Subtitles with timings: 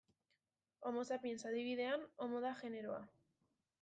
[0.89, 3.03] Homo sapiens adibidean Homo da generoa.